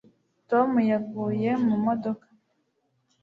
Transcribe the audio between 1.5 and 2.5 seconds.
mu modoka